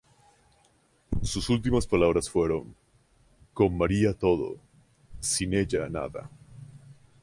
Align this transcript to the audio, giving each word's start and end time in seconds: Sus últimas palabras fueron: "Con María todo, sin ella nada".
Sus 1.21 1.47
últimas 1.51 1.85
palabras 1.85 2.27
fueron: 2.27 2.73
"Con 3.53 3.77
María 3.77 4.15
todo, 4.17 4.55
sin 5.19 5.53
ella 5.53 5.87
nada". 5.89 6.27